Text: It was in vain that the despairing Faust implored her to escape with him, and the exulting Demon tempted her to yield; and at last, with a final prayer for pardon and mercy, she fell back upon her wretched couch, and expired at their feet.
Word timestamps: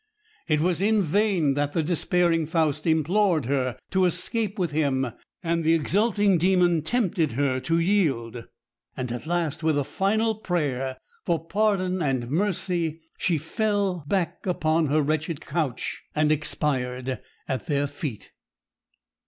It 0.47 0.61
was 0.61 0.81
in 0.81 1.03
vain 1.03 1.53
that 1.53 1.73
the 1.73 1.83
despairing 1.83 2.47
Faust 2.47 2.87
implored 2.87 3.45
her 3.45 3.77
to 3.91 4.05
escape 4.05 4.57
with 4.57 4.71
him, 4.71 5.05
and 5.43 5.63
the 5.63 5.75
exulting 5.75 6.39
Demon 6.39 6.81
tempted 6.81 7.33
her 7.33 7.59
to 7.59 7.77
yield; 7.77 8.47
and 8.97 9.11
at 9.11 9.27
last, 9.27 9.61
with 9.61 9.77
a 9.77 9.83
final 9.83 10.33
prayer 10.33 10.97
for 11.23 11.45
pardon 11.45 12.01
and 12.01 12.31
mercy, 12.31 13.01
she 13.19 13.37
fell 13.37 14.03
back 14.07 14.43
upon 14.47 14.87
her 14.87 15.03
wretched 15.03 15.39
couch, 15.41 16.01
and 16.15 16.31
expired 16.31 17.19
at 17.47 17.67
their 17.67 17.85
feet. 17.85 18.31